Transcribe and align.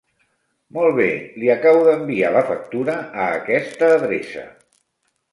Molt 0.75 0.95
bé, 0.99 1.09
li 1.41 1.51
acabo 1.55 1.83
d'enviar 1.87 2.31
la 2.35 2.41
factura 2.47 2.95
a 3.25 3.27
aquesta 3.41 3.91
adreça. 3.99 4.47